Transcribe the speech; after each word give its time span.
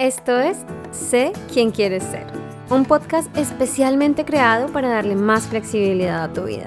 Esto 0.00 0.40
es 0.40 0.64
Sé 0.90 1.32
quién 1.52 1.70
quieres 1.70 2.02
ser, 2.02 2.26
un 2.68 2.84
podcast 2.84 3.34
especialmente 3.36 4.24
creado 4.24 4.72
para 4.72 4.88
darle 4.88 5.14
más 5.14 5.46
flexibilidad 5.46 6.24
a 6.24 6.32
tu 6.32 6.46
vida. 6.46 6.66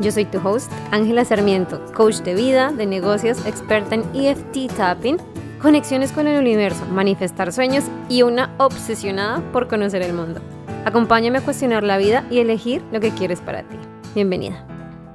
Yo 0.00 0.12
soy 0.12 0.26
tu 0.26 0.38
host, 0.38 0.70
Ángela 0.92 1.24
Sarmiento, 1.24 1.84
coach 1.92 2.18
de 2.18 2.36
vida, 2.36 2.70
de 2.70 2.86
negocios, 2.86 3.44
experta 3.46 3.96
en 3.96 4.04
EFT 4.14 4.72
tapping, 4.76 5.16
conexiones 5.60 6.12
con 6.12 6.28
el 6.28 6.38
universo, 6.38 6.86
manifestar 6.86 7.52
sueños 7.52 7.84
y 8.08 8.22
una 8.22 8.54
obsesionada 8.58 9.40
por 9.50 9.66
conocer 9.66 10.02
el 10.02 10.12
mundo. 10.12 10.40
Acompáñame 10.84 11.38
a 11.38 11.44
cuestionar 11.44 11.82
la 11.82 11.98
vida 11.98 12.24
y 12.30 12.38
elegir 12.38 12.80
lo 12.92 13.00
que 13.00 13.10
quieres 13.10 13.40
para 13.40 13.64
ti. 13.64 13.76
Bienvenida. 14.14 14.64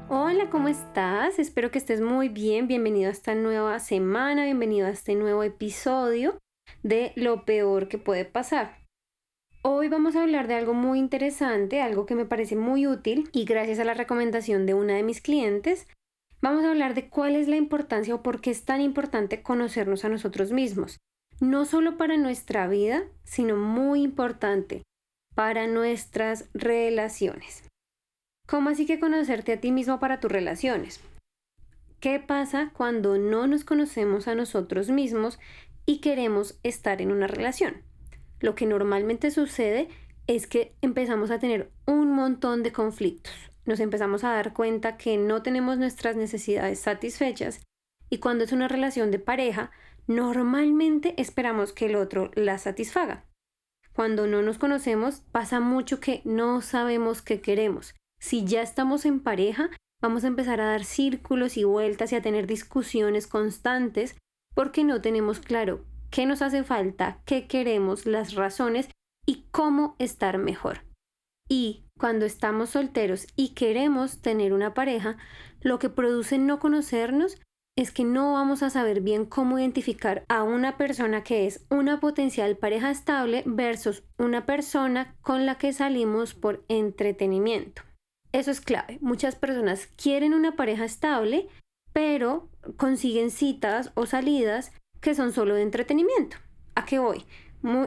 Hola, 0.10 0.50
¿cómo 0.50 0.68
estás? 0.68 1.40
Espero 1.40 1.72
que 1.72 1.78
estés 1.78 2.02
muy 2.02 2.28
bien. 2.28 2.68
Bienvenido 2.68 3.08
a 3.08 3.14
esta 3.14 3.36
nueva 3.36 3.80
semana, 3.80 4.44
bienvenido 4.44 4.88
a 4.88 4.90
este 4.90 5.16
nuevo 5.16 5.44
episodio 5.44 6.42
de 6.84 7.14
lo 7.16 7.46
peor 7.46 7.88
que 7.88 7.98
puede 7.98 8.26
pasar. 8.26 8.84
Hoy 9.64 9.90
vamos 9.90 10.16
a 10.16 10.22
hablar 10.22 10.48
de 10.48 10.54
algo 10.56 10.74
muy 10.74 11.00
interesante, 11.00 11.82
algo 11.82 12.06
que 12.06 12.16
me 12.16 12.26
parece 12.26 12.56
muy 12.56 12.88
útil 12.88 13.30
y 13.34 13.46
gracias 13.46 13.80
a 13.80 13.84
la 13.84 13.94
recomendación 13.94 14.66
de 14.66 14.74
una 14.74 14.96
de 14.96 15.04
mis 15.04 15.22
clientes, 15.22 15.88
vamos 16.42 16.64
a 16.64 16.70
hablar 16.70 16.94
de 16.94 17.10
cuál 17.10 17.36
es 17.36 17.48
la 17.48 17.58
importancia 17.58 18.16
o 18.16 18.24
por 18.24 18.40
qué 18.40 18.52
es 18.52 18.64
tan 18.64 18.82
importante 18.82 19.42
conocernos 19.42 20.06
a 20.06 20.10
nosotros 20.10 20.52
mismos. 20.52 20.98
No 21.40 21.66
solo 21.66 21.98
para 21.98 22.18
nuestra 22.18 22.68
vida, 22.68 23.04
sino 23.24 23.58
muy 23.58 24.02
importante 24.02 24.84
para 25.36 25.68
nuestras 25.68 26.50
relaciones. 26.54 27.68
¿Cómo 28.48 28.70
así 28.70 28.86
que 28.86 29.00
conocerte 29.00 29.54
a 29.54 29.60
ti 29.60 29.72
mismo 29.72 30.00
para 30.00 30.20
tus 30.20 30.32
relaciones? 30.32 31.02
¿Qué 32.00 32.20
pasa 32.20 32.72
cuando 32.76 33.18
no 33.18 33.48
nos 33.48 33.64
conocemos 33.64 34.28
a 34.28 34.36
nosotros 34.36 34.90
mismos 34.90 35.40
y 35.88 36.00
queremos 36.00 36.60
estar 36.62 37.02
en 37.02 37.12
una 37.12 37.26
relación. 37.26 37.82
Lo 38.40 38.54
que 38.54 38.68
normalmente 38.68 39.32
sucede 39.32 39.88
es 40.28 40.46
que 40.46 40.76
empezamos 40.82 41.32
a 41.32 41.40
tener 41.40 41.72
un 41.88 42.12
montón 42.12 42.62
de 42.62 42.74
conflictos. 42.74 43.34
Nos 43.66 43.80
empezamos 43.80 44.24
a 44.24 44.32
dar 44.32 44.54
cuenta 44.54 44.98
que 44.98 45.18
no 45.18 45.42
tenemos 45.42 45.78
nuestras 45.78 46.16
necesidades 46.16 46.80
satisfechas 46.80 47.62
y 48.10 48.20
cuando 48.20 48.44
es 48.44 48.52
una 48.52 48.68
relación 48.68 49.12
de 49.12 49.20
pareja, 49.20 49.72
normalmente 50.06 51.16
esperamos 51.18 51.74
que 51.74 51.88
el 51.88 51.96
otro 51.96 52.32
la 52.36 52.58
satisfaga. 52.58 53.26
Cuando 53.94 54.28
no 54.28 54.42
nos 54.42 54.58
conocemos, 54.58 55.22
pasa 55.32 55.60
mucho 55.60 56.00
que 56.00 56.22
no 56.24 56.62
sabemos 56.62 57.22
qué 57.22 57.42
queremos. 57.42 57.96
Si 58.20 58.46
ya 58.46 58.62
estamos 58.62 59.06
en 59.06 59.22
pareja, 59.22 59.70
vamos 60.02 60.24
a 60.24 60.28
empezar 60.28 60.62
a 60.62 60.68
dar 60.68 60.84
círculos 60.84 61.58
y 61.58 61.64
vueltas 61.64 62.12
y 62.12 62.16
a 62.16 62.22
tener 62.22 62.46
discusiones 62.46 63.26
constantes 63.26 64.16
porque 64.58 64.84
no 64.84 65.02
tenemos 65.02 65.40
claro 65.40 65.86
qué 66.10 66.26
nos 66.26 66.42
hace 66.42 66.64
falta, 66.64 67.20
qué 67.26 67.46
queremos, 67.46 68.08
las 68.08 68.34
razones 68.34 68.90
y 69.24 69.46
cómo 69.52 69.96
estar 70.00 70.40
mejor. 70.40 70.80
Y 71.48 71.84
cuando 72.00 72.26
estamos 72.26 72.72
solteros 72.72 73.28
y 73.36 73.50
queremos 73.50 74.20
tener 74.20 74.54
una 74.54 74.74
pareja, 74.74 75.18
lo 75.62 75.78
que 75.78 75.90
produce 75.90 76.40
no 76.40 76.58
conocernos 76.58 77.40
es 77.78 77.92
que 77.92 78.04
no 78.04 78.34
vamos 78.34 78.64
a 78.64 78.72
saber 78.72 79.02
bien 79.02 79.26
cómo 79.28 79.60
identificar 79.60 80.24
a 80.28 80.42
una 80.42 80.76
persona 80.76 81.22
que 81.24 81.46
es 81.46 81.64
una 81.70 82.00
potencial 82.00 82.58
pareja 82.58 82.90
estable 82.90 83.44
versus 83.46 84.06
una 84.18 84.48
persona 84.48 85.16
con 85.22 85.46
la 85.46 85.60
que 85.60 85.72
salimos 85.72 86.34
por 86.34 86.66
entretenimiento. 86.68 87.84
Eso 88.32 88.50
es 88.50 88.60
clave. 88.60 88.98
Muchas 89.02 89.36
personas 89.36 89.86
quieren 89.86 90.34
una 90.34 90.56
pareja 90.56 90.84
estable, 90.84 91.48
pero 91.98 92.48
consiguen 92.78 93.32
citas 93.32 93.92
o 93.96 94.06
salidas 94.06 94.72
que 95.02 95.16
son 95.16 95.34
solo 95.34 95.56
de 95.56 95.64
entretenimiento. 95.64 96.38
¿A 96.76 96.86
qué 96.86 97.00
voy? 97.00 97.26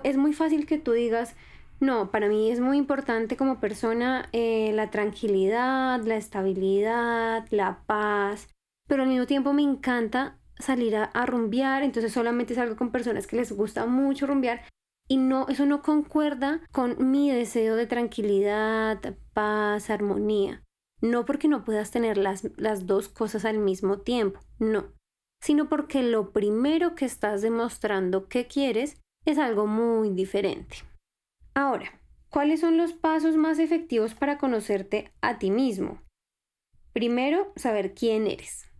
es 0.02 0.16
muy 0.16 0.32
fácil 0.32 0.66
que 0.66 0.78
tú 0.78 0.90
digas, 0.90 1.36
no, 1.78 2.10
para 2.10 2.26
mí 2.26 2.50
es 2.50 2.58
muy 2.58 2.76
importante 2.76 3.36
como 3.36 3.60
persona 3.60 4.28
eh, 4.32 4.72
la 4.74 4.90
tranquilidad, 4.90 6.02
la 6.02 6.16
estabilidad, 6.16 7.46
la 7.50 7.84
paz, 7.86 8.48
pero 8.88 9.04
al 9.04 9.08
mismo 9.08 9.26
tiempo 9.26 9.52
me 9.52 9.62
encanta 9.62 10.40
salir 10.58 10.96
a, 10.96 11.04
a, 11.04 11.24
rumbear, 11.24 11.84
entonces 11.84 12.12
solamente 12.12 12.56
salgo 12.56 12.74
con 12.74 12.90
personas 12.90 13.28
que 13.28 13.36
les 13.36 13.52
gusta 13.52 13.86
mucho 13.86 14.26
rumbear 14.26 14.64
y 15.06 15.18
no, 15.18 15.46
eso 15.48 15.66
no 15.66 15.82
concuerda 15.82 16.62
con 16.72 17.12
mi 17.12 17.30
deseo 17.30 17.76
de 17.76 17.86
tranquilidad, 17.86 18.98
paz, 19.34 19.88
armonía. 19.88 20.64
No 21.00 21.24
porque 21.24 21.48
no 21.48 21.64
puedas 21.64 21.90
tener 21.90 22.18
las, 22.18 22.48
las 22.56 22.86
dos 22.86 23.08
cosas 23.08 23.44
al 23.44 23.58
mismo 23.58 24.00
tiempo, 24.00 24.40
no, 24.58 24.92
sino 25.42 25.68
porque 25.68 26.02
lo 26.02 26.32
primero 26.32 26.94
que 26.94 27.06
estás 27.06 27.42
demostrando 27.42 28.28
que 28.28 28.46
quieres 28.46 29.00
es 29.24 29.38
algo 29.38 29.66
muy 29.66 30.10
diferente. 30.10 30.78
Ahora, 31.54 32.00
¿cuáles 32.28 32.60
son 32.60 32.76
los 32.76 32.92
pasos 32.92 33.36
más 33.36 33.58
efectivos 33.58 34.14
para 34.14 34.38
conocerte 34.38 35.12
a 35.20 35.38
ti 35.38 35.50
mismo? 35.50 36.02
Primero, 36.92 37.52
saber 37.56 37.94
quién 37.94 38.26
eres. 38.26 38.70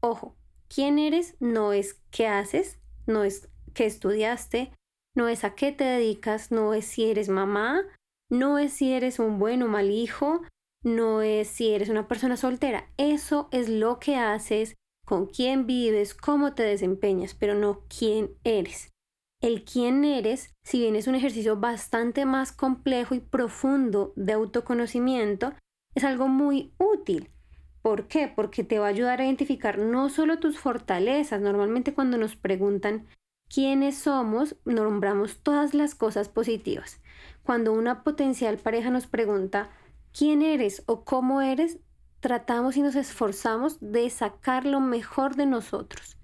Ojo, 0.00 0.36
quién 0.68 0.98
eres 0.98 1.36
no 1.40 1.72
es 1.72 2.00
qué 2.10 2.26
haces, 2.26 2.78
no 3.06 3.24
es 3.24 3.48
qué 3.74 3.86
estudiaste, 3.86 4.72
no 5.14 5.28
es 5.28 5.44
a 5.44 5.54
qué 5.54 5.72
te 5.72 5.84
dedicas, 5.84 6.50
no 6.50 6.74
es 6.74 6.84
si 6.84 7.10
eres 7.10 7.28
mamá, 7.28 7.82
no 8.30 8.58
es 8.58 8.72
si 8.72 8.92
eres 8.92 9.18
un 9.18 9.38
buen 9.38 9.62
o 9.62 9.68
mal 9.68 9.90
hijo, 9.90 10.42
no 10.86 11.20
es 11.20 11.48
si 11.48 11.72
eres 11.72 11.88
una 11.88 12.06
persona 12.06 12.36
soltera, 12.36 12.88
eso 12.96 13.48
es 13.50 13.68
lo 13.68 13.98
que 13.98 14.14
haces, 14.14 14.76
con 15.04 15.26
quién 15.26 15.66
vives, 15.66 16.14
cómo 16.14 16.54
te 16.54 16.62
desempeñas, 16.62 17.34
pero 17.34 17.54
no 17.54 17.82
quién 17.88 18.30
eres. 18.44 18.92
El 19.42 19.64
quién 19.64 20.04
eres, 20.04 20.54
si 20.62 20.78
bien 20.78 20.94
es 20.94 21.08
un 21.08 21.16
ejercicio 21.16 21.56
bastante 21.56 22.24
más 22.24 22.52
complejo 22.52 23.16
y 23.16 23.20
profundo 23.20 24.12
de 24.14 24.34
autoconocimiento, 24.34 25.52
es 25.96 26.04
algo 26.04 26.28
muy 26.28 26.72
útil. 26.78 27.30
¿Por 27.82 28.06
qué? 28.06 28.32
Porque 28.34 28.62
te 28.62 28.78
va 28.78 28.86
a 28.86 28.90
ayudar 28.90 29.20
a 29.20 29.24
identificar 29.24 29.78
no 29.78 30.08
solo 30.08 30.38
tus 30.38 30.56
fortalezas. 30.58 31.40
Normalmente 31.40 31.94
cuando 31.94 32.16
nos 32.16 32.36
preguntan 32.36 33.06
quiénes 33.48 33.98
somos, 33.98 34.54
nombramos 34.64 35.38
todas 35.38 35.74
las 35.74 35.96
cosas 35.96 36.28
positivas. 36.28 37.00
Cuando 37.42 37.72
una 37.72 38.04
potencial 38.04 38.56
pareja 38.58 38.90
nos 38.90 39.08
pregunta 39.08 39.70
quién 40.16 40.42
eres 40.42 40.82
o 40.86 41.04
cómo 41.04 41.42
eres, 41.42 41.78
tratamos 42.20 42.76
y 42.76 42.82
nos 42.82 42.96
esforzamos 42.96 43.78
de 43.80 44.08
sacar 44.08 44.64
lo 44.64 44.80
mejor 44.80 45.36
de 45.36 45.46
nosotros. 45.46 46.16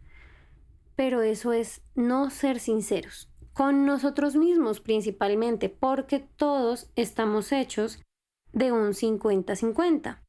Pero 0.97 1.22
eso 1.22 1.53
es 1.53 1.82
no 1.94 2.30
ser 2.30 2.58
sinceros, 2.58 3.28
con 3.53 3.84
nosotros 3.84 4.34
mismos 4.36 4.80
principalmente, 4.80 5.69
porque 5.69 6.20
todos 6.20 6.91
estamos 6.97 7.53
hechos 7.53 8.00
de 8.53 8.72
un 8.72 8.92
50-50. 8.92 10.20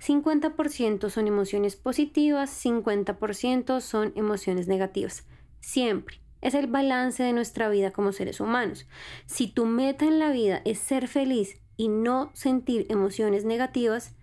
50% 0.00 1.10
son 1.10 1.26
emociones 1.26 1.74
positivas, 1.74 2.64
50% 2.64 3.80
son 3.80 4.12
emociones 4.14 4.68
negativas. 4.68 5.26
Siempre. 5.60 6.20
Es 6.40 6.54
el 6.54 6.68
balance 6.68 7.20
de 7.24 7.32
nuestra 7.32 7.68
vida 7.68 7.90
como 7.90 8.12
seres 8.12 8.38
humanos. 8.38 8.86
Si 9.26 9.48
tu 9.48 9.66
meta 9.66 10.04
en 10.04 10.20
la 10.20 10.30
vida 10.30 10.62
es 10.64 10.78
ser 10.78 11.08
feliz 11.08 11.60
y 11.78 11.88
no 11.88 12.30
sentir 12.34 12.84
emociones 12.90 13.46
negativas, 13.46 14.14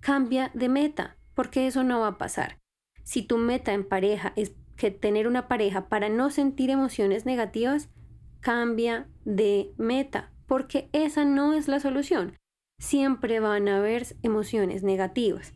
cambia 0.00 0.50
de 0.54 0.68
meta, 0.68 1.16
porque 1.34 1.68
eso 1.68 1.84
no 1.84 2.00
va 2.00 2.08
a 2.08 2.18
pasar. 2.18 2.58
Si 3.04 3.22
tu 3.22 3.38
meta 3.38 3.72
en 3.72 3.86
pareja 3.86 4.32
es 4.34 4.54
que 4.76 4.90
tener 4.90 5.28
una 5.28 5.46
pareja 5.46 5.88
para 5.88 6.08
no 6.08 6.30
sentir 6.30 6.70
emociones 6.70 7.26
negativas, 7.26 7.90
cambia 8.40 9.08
de 9.24 9.72
meta, 9.76 10.32
porque 10.46 10.88
esa 10.92 11.24
no 11.24 11.52
es 11.52 11.68
la 11.68 11.78
solución. 11.78 12.36
Siempre 12.80 13.38
van 13.38 13.68
a 13.68 13.76
haber 13.76 14.06
emociones 14.22 14.82
negativas. 14.82 15.54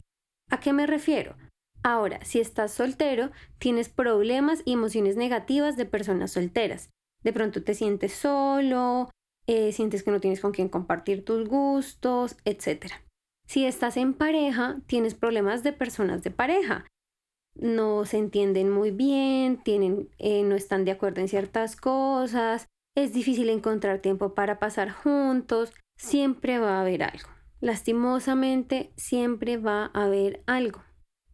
¿A 0.51 0.61
qué 0.61 0.73
me 0.73 0.87
refiero? 0.87 1.37
Ahora, 1.83 2.25
si 2.25 2.39
estás 2.39 2.73
soltero, 2.73 3.31
tienes 3.59 3.89
problemas 3.89 4.63
y 4.65 4.75
emociones 4.75 5.17
negativas 5.17 5.77
de 5.77 5.87
personas 5.87 6.33
solteras. 6.33 6.91
De 7.23 7.33
pronto 7.33 7.63
te 7.65 7.75
sientes 7.75 8.13
solo, 8.13 9.09
eh, 9.47 9.73
sientes 9.73 10.03
que 10.03 10.11
no 10.11 10.21
tienes 10.21 10.41
con 10.41 10.53
quién 10.53 10.69
compartir 10.69 11.25
tus 11.25 11.49
gustos, 11.49 12.37
etc. 12.45 12.87
Si 13.47 13.65
estás 13.65 13.97
en 13.97 14.15
pareja, 14.15 14.81
tienes 14.87 15.15
problemas 15.15 15.63
de 15.63 15.73
personas 15.73 16.23
de 16.23 16.31
pareja. 16.31 16.87
No 17.55 18.05
se 18.05 18.19
entienden 18.19 18.71
muy 18.71 18.91
bien, 18.91 19.63
tienen, 19.63 20.11
eh, 20.19 20.43
no 20.43 20.57
están 20.57 20.85
de 20.85 20.91
acuerdo 20.91 21.21
en 21.21 21.29
ciertas 21.29 21.77
cosas, 21.77 22.69
es 22.97 23.13
difícil 23.13 23.49
encontrar 23.49 24.01
tiempo 24.01 24.35
para 24.35 24.59
pasar 24.59 24.91
juntos, 24.91 25.73
siempre 25.97 26.59
va 26.59 26.79
a 26.79 26.81
haber 26.81 27.03
algo. 27.03 27.29
Lastimosamente, 27.61 28.93
siempre 28.97 29.57
va 29.57 29.91
a 29.95 30.05
haber 30.05 30.43
algo. 30.47 30.83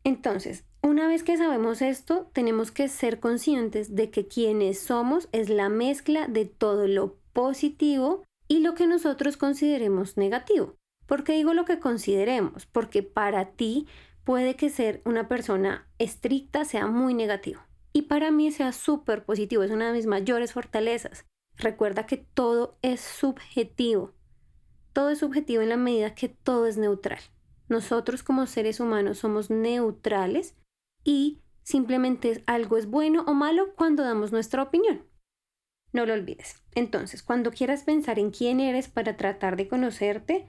Entonces, 0.04 0.64
una 0.82 1.06
vez 1.06 1.22
que 1.22 1.36
sabemos 1.36 1.80
esto, 1.82 2.28
tenemos 2.32 2.72
que 2.72 2.88
ser 2.88 3.20
conscientes 3.20 3.94
de 3.94 4.10
que 4.10 4.26
quienes 4.26 4.80
somos 4.80 5.28
es 5.32 5.48
la 5.48 5.68
mezcla 5.68 6.26
de 6.26 6.44
todo 6.44 6.88
lo 6.88 7.21
positivo 7.32 8.24
y 8.48 8.60
lo 8.60 8.74
que 8.74 8.86
nosotros 8.86 9.36
consideremos 9.36 10.16
negativo. 10.16 10.76
¿Por 11.06 11.24
qué 11.24 11.32
digo 11.32 11.54
lo 11.54 11.64
que 11.64 11.78
consideremos? 11.78 12.66
Porque 12.66 13.02
para 13.02 13.52
ti 13.52 13.86
puede 14.24 14.56
que 14.56 14.70
ser 14.70 15.02
una 15.04 15.28
persona 15.28 15.88
estricta 15.98 16.64
sea 16.64 16.86
muy 16.86 17.14
negativo 17.14 17.60
y 17.92 18.02
para 18.02 18.30
mí 18.30 18.50
sea 18.50 18.72
súper 18.72 19.24
positivo, 19.24 19.62
es 19.62 19.70
una 19.70 19.88
de 19.88 19.92
mis 19.92 20.06
mayores 20.06 20.52
fortalezas. 20.52 21.26
Recuerda 21.56 22.06
que 22.06 22.16
todo 22.16 22.78
es 22.82 23.00
subjetivo. 23.00 24.12
Todo 24.92 25.10
es 25.10 25.18
subjetivo 25.18 25.62
en 25.62 25.68
la 25.68 25.76
medida 25.76 26.14
que 26.14 26.28
todo 26.28 26.66
es 26.66 26.78
neutral. 26.78 27.20
Nosotros 27.68 28.22
como 28.22 28.46
seres 28.46 28.80
humanos 28.80 29.18
somos 29.18 29.50
neutrales 29.50 30.54
y 31.04 31.40
simplemente 31.62 32.42
algo 32.46 32.76
es 32.76 32.86
bueno 32.86 33.24
o 33.26 33.34
malo 33.34 33.74
cuando 33.76 34.02
damos 34.02 34.32
nuestra 34.32 34.62
opinión. 34.62 35.02
No 35.92 36.06
lo 36.06 36.14
olvides. 36.14 36.56
Entonces, 36.74 37.22
cuando 37.22 37.50
quieras 37.50 37.84
pensar 37.84 38.18
en 38.18 38.30
quién 38.30 38.60
eres 38.60 38.88
para 38.88 39.16
tratar 39.16 39.56
de 39.56 39.68
conocerte, 39.68 40.46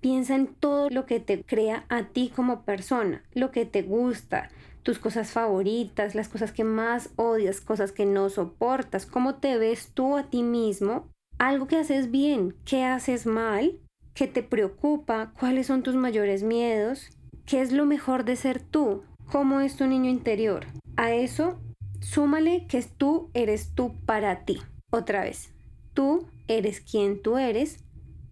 piensa 0.00 0.34
en 0.34 0.48
todo 0.48 0.88
lo 0.90 1.06
que 1.06 1.20
te 1.20 1.42
crea 1.44 1.84
a 1.88 2.08
ti 2.08 2.32
como 2.34 2.64
persona, 2.64 3.22
lo 3.32 3.50
que 3.50 3.66
te 3.66 3.82
gusta, 3.82 4.50
tus 4.82 4.98
cosas 4.98 5.30
favoritas, 5.30 6.14
las 6.14 6.28
cosas 6.28 6.52
que 6.52 6.64
más 6.64 7.10
odias, 7.16 7.60
cosas 7.60 7.92
que 7.92 8.06
no 8.06 8.28
soportas, 8.30 9.06
cómo 9.06 9.36
te 9.36 9.58
ves 9.58 9.92
tú 9.92 10.16
a 10.16 10.24
ti 10.24 10.42
mismo, 10.42 11.08
algo 11.38 11.66
que 11.66 11.76
haces 11.76 12.10
bien, 12.10 12.56
qué 12.64 12.84
haces 12.84 13.26
mal, 13.26 13.78
qué 14.14 14.26
te 14.26 14.42
preocupa, 14.42 15.32
cuáles 15.38 15.66
son 15.66 15.82
tus 15.82 15.94
mayores 15.94 16.42
miedos, 16.42 17.10
qué 17.46 17.60
es 17.60 17.72
lo 17.72 17.86
mejor 17.86 18.24
de 18.24 18.36
ser 18.36 18.60
tú, 18.60 19.04
cómo 19.30 19.60
es 19.60 19.76
tu 19.76 19.86
niño 19.86 20.10
interior. 20.10 20.66
A 20.96 21.12
eso, 21.12 21.60
súmale 22.00 22.66
que 22.66 22.82
tú 22.82 23.30
eres 23.34 23.74
tú 23.74 23.94
para 24.06 24.44
ti. 24.44 24.60
Otra 24.90 25.22
vez, 25.22 25.52
tú 25.94 26.28
eres 26.48 26.80
quien 26.80 27.22
tú 27.22 27.38
eres 27.38 27.84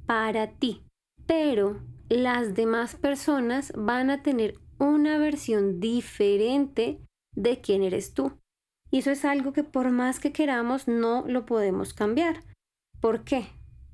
para 0.06 0.49
ti. 0.49 0.82
Pero 1.26 1.81
las 2.08 2.55
demás 2.55 2.96
personas 2.96 3.72
van 3.76 4.10
a 4.10 4.22
tener 4.22 4.58
una 4.78 5.19
versión 5.19 5.81
diferente 5.81 7.00
de 7.34 7.60
quién 7.60 7.82
eres 7.82 8.14
tú. 8.14 8.32
Y 8.90 8.99
eso 8.99 9.10
es 9.10 9.25
algo 9.25 9.52
que 9.52 9.64
por 9.64 9.90
más 9.90 10.19
que 10.19 10.32
queramos 10.32 10.88
no 10.88 11.25
lo 11.26 11.44
podemos 11.44 11.93
cambiar. 11.93 12.43
¿Por 13.00 13.25
qué? 13.25 13.46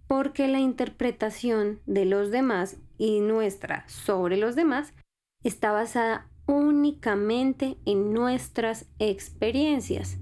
Porque 0.06 0.46
la 0.48 0.60
interpretación 0.60 1.80
de 1.86 2.04
los 2.04 2.30
demás 2.30 2.76
y 2.96 3.20
nuestra 3.20 3.88
sobre 3.88 4.36
los 4.36 4.54
demás 4.54 4.94
está 5.42 5.72
basada 5.72 6.28
únicamente 6.46 7.76
en 7.84 8.12
nuestras 8.12 8.86
experiencias. 8.98 10.18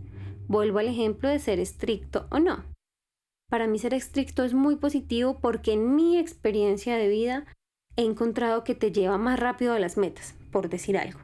Vuelvo 0.52 0.81
al 0.81 0.88
ejemplo 0.88 1.31
de 1.31 1.38
ser 1.38 1.58
estricto 1.60 2.26
o 2.31 2.38
no. 2.38 2.62
Para 3.49 3.66
mí 3.66 3.78
ser 3.78 3.94
estricto 3.94 4.44
es 4.44 4.52
muy 4.52 4.76
positivo 4.76 5.38
porque 5.40 5.72
en 5.72 5.96
mi 5.96 6.19
experiencia 6.19 6.99
de 6.99 7.08
vida 7.08 7.46
he 7.96 8.02
encontrado 8.04 8.62
que 8.62 8.75
te 8.75 8.93
lleva 8.93 9.16
más 9.16 9.40
rápido 9.40 9.72
a 9.72 9.78
las 9.78 9.96
metas, 9.96 10.34
por 10.50 10.69
decir 10.69 10.99
algo. 10.99 11.20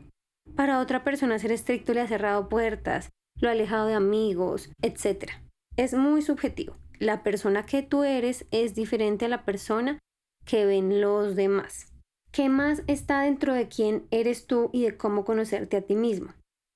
Para 0.57 0.81
otra 0.81 1.05
persona 1.05 1.39
ser 1.39 1.53
estricto 1.53 1.93
le 1.93 2.01
ha 2.01 2.09
cerrado 2.09 2.49
puertas, 2.49 3.11
lo 3.39 3.51
ha 3.51 3.53
alejado 3.53 3.89
de 3.89 3.93
amigos, 3.93 4.71
etc. 4.81 5.33
Es 5.77 5.93
muy 5.93 6.23
subjetivo. 6.23 6.79
La 6.99 7.23
persona 7.23 7.67
que 7.67 7.83
tú 7.83 8.05
eres 8.05 8.47
es 8.51 8.75
diferente 8.75 9.27
a 9.27 9.29
la 9.29 9.45
persona 9.45 9.99
que 10.47 10.65
ven 10.65 11.03
los 11.03 11.37
demás. 11.37 11.93
¿Qué 12.33 12.49
más 12.49 12.83
está 12.87 13.21
dentro 13.21 13.53
de 13.53 13.69
quién 13.69 14.07
eres 14.11 14.47
tú 14.47 14.71
y 14.73 14.85
de 14.85 14.97
cómo 14.97 15.27
conocerte 15.27 15.77
a 15.77 15.83
ti 15.83 15.97
mismo? 15.97 16.33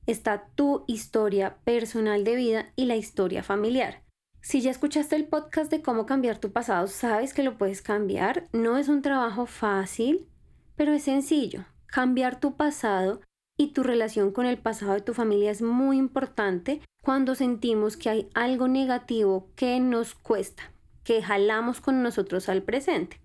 Está 0.06 0.48
tu 0.56 0.84
historia 0.88 1.58
personal 1.62 2.24
de 2.24 2.34
vida 2.34 2.72
y 2.74 2.86
la 2.86 2.96
historia 2.96 3.44
familiar. 3.44 4.02
Si 4.40 4.60
ya 4.60 4.72
escuchaste 4.72 5.14
el 5.14 5.28
podcast 5.28 5.70
de 5.70 5.80
cómo 5.80 6.06
cambiar 6.06 6.38
tu 6.38 6.50
pasado, 6.50 6.88
sabes 6.88 7.32
que 7.32 7.44
lo 7.44 7.56
puedes 7.56 7.82
cambiar. 7.82 8.48
No 8.52 8.78
es 8.78 8.88
un 8.88 9.00
trabajo 9.00 9.46
fácil, 9.46 10.26
pero 10.74 10.92
es 10.92 11.04
sencillo. 11.04 11.66
Cambiar 11.86 12.40
tu 12.40 12.56
pasado 12.56 13.20
y 13.56 13.68
tu 13.68 13.84
relación 13.84 14.32
con 14.32 14.46
el 14.46 14.58
pasado 14.58 14.94
de 14.94 15.02
tu 15.02 15.14
familia 15.14 15.52
es 15.52 15.62
muy 15.62 15.98
importante 15.98 16.80
cuando 17.00 17.36
sentimos 17.36 17.96
que 17.96 18.10
hay 18.10 18.28
algo 18.34 18.66
negativo 18.66 19.50
que 19.54 19.78
nos 19.78 20.16
cuesta, 20.16 20.72
que 21.04 21.22
jalamos 21.22 21.80
con 21.80 22.02
nosotros 22.02 22.48
al 22.48 22.64
presente. 22.64 23.20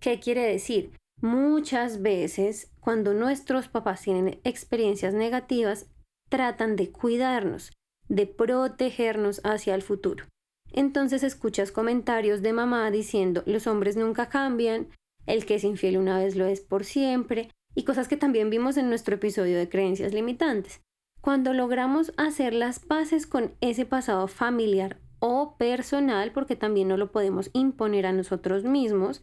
¿Qué 0.00 0.20
quiere 0.20 0.42
decir? 0.42 0.92
Muchas 1.22 2.02
veces, 2.02 2.70
cuando 2.80 3.14
nuestros 3.14 3.68
papás 3.68 4.02
tienen 4.02 4.38
experiencias 4.44 5.14
negativas, 5.14 5.86
tratan 6.30 6.76
de 6.76 6.90
cuidarnos, 6.90 7.72
de 8.08 8.26
protegernos 8.26 9.42
hacia 9.44 9.74
el 9.74 9.82
futuro. 9.82 10.24
Entonces 10.72 11.22
escuchas 11.22 11.72
comentarios 11.72 12.40
de 12.40 12.52
mamá 12.52 12.90
diciendo 12.90 13.42
los 13.44 13.66
hombres 13.66 13.96
nunca 13.96 14.28
cambian, 14.30 14.88
el 15.26 15.44
que 15.44 15.56
es 15.56 15.64
infiel 15.64 15.98
una 15.98 16.18
vez 16.18 16.36
lo 16.36 16.46
es 16.46 16.60
por 16.60 16.84
siempre, 16.84 17.50
y 17.74 17.84
cosas 17.84 18.08
que 18.08 18.16
también 18.16 18.50
vimos 18.50 18.76
en 18.76 18.88
nuestro 18.88 19.16
episodio 19.16 19.58
de 19.58 19.68
creencias 19.68 20.14
limitantes. 20.14 20.80
Cuando 21.20 21.52
logramos 21.52 22.12
hacer 22.16 22.54
las 22.54 22.78
paces 22.78 23.26
con 23.26 23.54
ese 23.60 23.84
pasado 23.84 24.26
familiar 24.26 24.98
o 25.18 25.56
personal, 25.58 26.32
porque 26.32 26.56
también 26.56 26.88
no 26.88 26.96
lo 26.96 27.12
podemos 27.12 27.50
imponer 27.52 28.06
a 28.06 28.12
nosotros 28.12 28.64
mismos, 28.64 29.20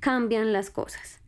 cambian 0.00 0.52
las 0.52 0.70
cosas. 0.70 1.22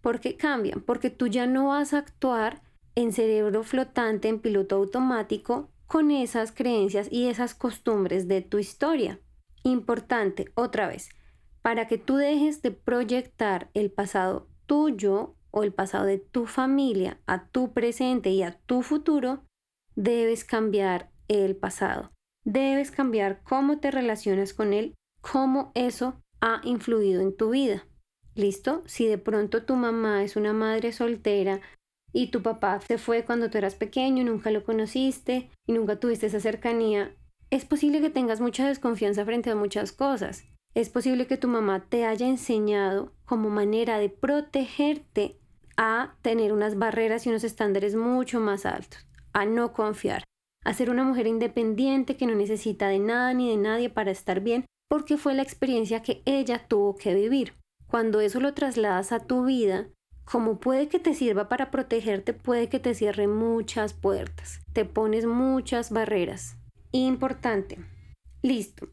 ¿Por 0.00 0.20
qué 0.20 0.36
cambian? 0.36 0.80
Porque 0.80 1.10
tú 1.10 1.26
ya 1.26 1.46
no 1.46 1.68
vas 1.68 1.92
a 1.92 1.98
actuar 1.98 2.62
en 2.94 3.12
cerebro 3.12 3.64
flotante, 3.64 4.28
en 4.28 4.40
piloto 4.40 4.76
automático, 4.76 5.70
con 5.86 6.10
esas 6.10 6.52
creencias 6.52 7.08
y 7.10 7.28
esas 7.28 7.54
costumbres 7.54 8.28
de 8.28 8.42
tu 8.42 8.58
historia. 8.58 9.20
Importante, 9.62 10.46
otra 10.54 10.88
vez, 10.88 11.10
para 11.62 11.86
que 11.86 11.98
tú 11.98 12.16
dejes 12.16 12.62
de 12.62 12.70
proyectar 12.70 13.70
el 13.74 13.90
pasado 13.90 14.48
tuyo 14.66 15.36
o 15.50 15.62
el 15.62 15.72
pasado 15.72 16.04
de 16.04 16.18
tu 16.18 16.46
familia 16.46 17.20
a 17.26 17.46
tu 17.46 17.72
presente 17.72 18.30
y 18.30 18.42
a 18.42 18.58
tu 18.66 18.82
futuro, 18.82 19.44
debes 19.94 20.44
cambiar 20.44 21.10
el 21.28 21.56
pasado. 21.56 22.10
Debes 22.44 22.90
cambiar 22.90 23.42
cómo 23.42 23.78
te 23.78 23.90
relacionas 23.90 24.52
con 24.52 24.72
él, 24.72 24.94
cómo 25.20 25.72
eso 25.74 26.20
ha 26.40 26.60
influido 26.64 27.22
en 27.22 27.36
tu 27.36 27.50
vida. 27.50 27.86
¿Listo? 28.34 28.82
Si 28.86 29.06
de 29.06 29.16
pronto 29.16 29.64
tu 29.64 29.76
mamá 29.76 30.24
es 30.24 30.36
una 30.36 30.52
madre 30.52 30.92
soltera 30.92 31.60
y 32.14 32.28
tu 32.28 32.42
papá 32.42 32.80
se 32.80 32.96
fue 32.96 33.24
cuando 33.24 33.50
tú 33.50 33.58
eras 33.58 33.74
pequeño, 33.74 34.24
nunca 34.24 34.50
lo 34.50 34.64
conociste 34.64 35.50
y 35.66 35.72
nunca 35.72 35.96
tuviste 35.96 36.26
esa 36.26 36.40
cercanía, 36.40 37.12
es 37.50 37.64
posible 37.64 38.00
que 38.00 38.08
tengas 38.08 38.40
mucha 38.40 38.66
desconfianza 38.68 39.24
frente 39.24 39.50
a 39.50 39.56
muchas 39.56 39.92
cosas. 39.92 40.44
Es 40.74 40.88
posible 40.88 41.26
que 41.26 41.36
tu 41.36 41.48
mamá 41.48 41.86
te 41.88 42.04
haya 42.04 42.26
enseñado 42.26 43.12
como 43.24 43.50
manera 43.50 43.98
de 43.98 44.08
protegerte 44.08 45.38
a 45.76 46.14
tener 46.22 46.52
unas 46.52 46.78
barreras 46.78 47.26
y 47.26 47.30
unos 47.30 47.44
estándares 47.44 47.96
mucho 47.96 48.40
más 48.40 48.64
altos, 48.64 49.06
a 49.32 49.44
no 49.44 49.72
confiar, 49.72 50.22
a 50.64 50.72
ser 50.72 50.90
una 50.90 51.04
mujer 51.04 51.26
independiente 51.26 52.16
que 52.16 52.26
no 52.26 52.34
necesita 52.34 52.88
de 52.88 53.00
nada 53.00 53.34
ni 53.34 53.50
de 53.50 53.56
nadie 53.56 53.90
para 53.90 54.12
estar 54.12 54.40
bien, 54.40 54.64
porque 54.88 55.16
fue 55.16 55.34
la 55.34 55.42
experiencia 55.42 56.02
que 56.02 56.22
ella 56.26 56.66
tuvo 56.68 56.94
que 56.96 57.14
vivir. 57.14 57.54
Cuando 57.88 58.20
eso 58.20 58.38
lo 58.38 58.54
trasladas 58.54 59.10
a 59.10 59.20
tu 59.20 59.44
vida, 59.44 59.88
como 60.24 60.58
puede 60.58 60.88
que 60.88 60.98
te 60.98 61.14
sirva 61.14 61.48
para 61.48 61.70
protegerte, 61.70 62.32
puede 62.32 62.68
que 62.68 62.80
te 62.80 62.94
cierre 62.94 63.26
muchas 63.26 63.92
puertas, 63.92 64.60
te 64.72 64.84
pones 64.84 65.26
muchas 65.26 65.90
barreras. 65.90 66.56
Importante. 66.92 67.78
Listo. 68.42 68.88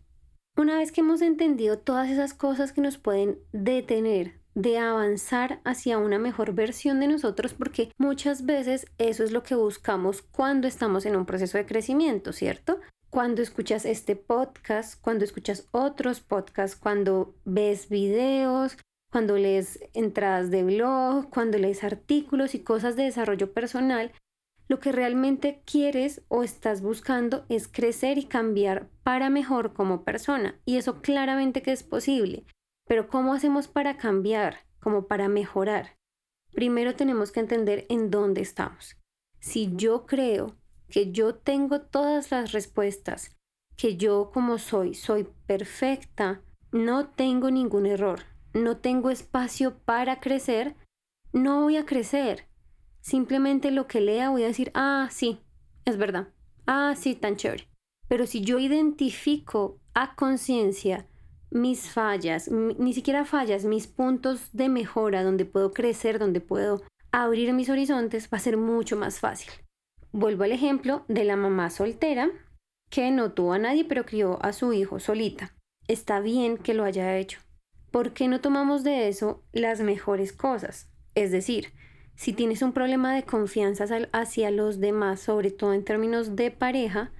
Una 0.58 0.78
vez 0.78 0.92
que 0.92 1.02
hemos 1.02 1.22
entendido 1.22 1.80
todas 1.80 2.10
esas 2.10 2.34
cosas 2.34 2.74
que 2.74 2.82
nos 2.82 2.98
pueden 2.98 3.40
detener 3.54 4.42
de 4.54 4.78
avanzar 4.78 5.62
hacia 5.64 5.98
una 5.98 6.20
mejor 6.20 6.54
versión 6.54 7.00
de 7.00 7.08
nosotros 7.08 7.54
porque 7.54 7.92
muchas 7.98 8.46
veces 8.46 8.86
eso 8.98 9.24
es 9.24 9.32
lo 9.32 9.44
que 9.44 9.56
buscamos 9.56 10.22
cuando 10.22 10.68
estamos 10.68 11.06
en 11.06 11.16
un 11.16 11.26
proceso 11.26 11.58
de 11.58 11.66
crecimiento, 11.66 12.34
¿cierto? 12.34 12.80
Cuando 13.10 13.42
escuchas 13.42 13.86
este 13.86 14.16
podcast, 14.16 15.00
cuando 15.02 15.26
escuchas 15.26 15.68
otros 15.72 16.20
podcasts, 16.22 16.78
cuando 16.78 17.36
ves 17.46 17.90
videos, 17.90 18.78
cuando 19.12 19.38
lees 19.38 19.80
entradas 19.94 20.50
de 20.50 20.64
blog, 20.64 21.30
cuando 21.30 21.58
lees 21.58 21.84
artículos 21.84 22.56
y 22.56 22.64
cosas 22.64 22.96
de 22.96 23.04
desarrollo 23.04 23.54
personal, 23.54 24.14
lo 24.70 24.80
que 24.80 24.94
realmente 24.94 25.62
quieres 25.66 26.24
o 26.30 26.44
estás 26.44 26.82
buscando 26.82 27.46
es 27.50 27.68
crecer 27.68 28.18
y 28.18 28.24
cambiar 28.24 28.88
para 29.04 29.30
mejor 29.30 29.74
como 29.74 30.06
persona. 30.06 30.60
Y 30.64 30.78
eso 30.78 31.02
claramente 31.02 31.62
que 31.62 31.74
es 31.74 31.84
posible. 31.84 32.46
Pero 32.88 33.10
¿cómo 33.10 33.34
hacemos 33.34 33.68
para 33.68 33.98
cambiar? 33.98 34.60
Como 34.80 35.08
para 35.08 35.28
mejorar. 35.28 35.98
Primero 36.54 36.96
tenemos 36.96 37.34
que 37.34 37.42
entender 37.42 37.86
en 37.90 38.12
dónde 38.12 38.40
estamos. 38.40 38.96
Si 39.42 39.76
yo 39.76 40.06
creo 40.06 40.56
que 40.88 41.12
yo 41.12 41.36
tengo 41.36 41.82
todas 41.82 42.32
las 42.32 42.54
respuestas, 42.54 43.36
que 43.76 43.98
yo 43.98 44.32
como 44.34 44.58
soy, 44.58 44.94
soy 44.94 45.28
perfecta, 45.48 46.44
no 46.72 47.10
tengo 47.10 47.52
ningún 47.52 47.86
error, 47.86 48.22
no 48.54 48.78
tengo 48.78 49.10
espacio 49.10 49.78
para 49.86 50.20
crecer, 50.20 50.76
no 51.34 51.62
voy 51.62 51.78
a 51.78 51.86
crecer. 51.86 52.48
Simplemente 53.02 53.72
lo 53.72 53.88
que 53.88 54.02
lea 54.02 54.30
voy 54.30 54.44
a 54.44 54.48
decir, 54.48 54.72
ah, 54.76 55.08
sí, 55.12 55.40
es 55.86 55.98
verdad. 55.98 56.30
Ah, 56.68 56.94
sí, 56.96 57.16
tan 57.16 57.36
chévere. 57.36 57.68
Pero 58.08 58.28
si 58.28 58.42
yo 58.42 58.60
identifico 58.60 59.80
a 59.94 60.16
conciencia 60.16 61.08
mis 61.50 61.90
fallas, 61.90 62.50
ni 62.50 62.94
siquiera 62.94 63.26
fallas, 63.26 63.66
mis 63.66 63.88
puntos 63.88 64.50
de 64.54 64.70
mejora 64.70 65.24
donde 65.24 65.46
puedo 65.46 65.72
crecer, 65.72 66.20
donde 66.20 66.40
puedo 66.42 66.82
abrir 67.12 67.52
mis 67.54 67.70
horizontes, 67.70 68.30
va 68.32 68.38
a 68.38 68.42
ser 68.42 68.58
mucho 68.58 68.96
más 68.96 69.20
fácil. 69.20 69.52
Vuelvo 70.14 70.44
al 70.44 70.52
ejemplo 70.52 71.06
de 71.08 71.24
la 71.24 71.36
mamá 71.36 71.70
soltera 71.70 72.30
que 72.90 73.12
no 73.12 73.32
tuvo 73.32 73.54
a 73.54 73.60
nadie 73.60 73.86
pero 73.86 74.06
crió 74.06 74.44
a 74.44 74.54
su 74.54 74.74
hijo 74.74 75.00
solita. 75.00 75.56
está 75.88 76.20
bien 76.20 76.58
que 76.58 76.74
lo 76.74 76.84
haya 76.84 77.18
hecho. 77.18 77.40
¿Por 77.92 78.14
qué 78.14 78.30
no 78.30 78.40
tomamos 78.40 78.84
de 78.84 79.10
eso 79.10 79.44
las 79.52 79.82
mejores 79.82 80.32
cosas? 80.32 80.90
Es 81.14 81.32
decir, 81.32 81.74
si 82.16 82.32
tienes 82.32 82.62
un 82.62 82.72
problema 82.72 83.14
de 83.14 83.24
confianza 83.24 83.86
hacia 84.14 84.50
los 84.50 84.80
demás, 84.80 85.20
sobre 85.20 85.52
todo 85.52 85.74
en 85.74 85.84
términos 85.84 86.38
de 86.38 86.52
pareja, 86.52 87.12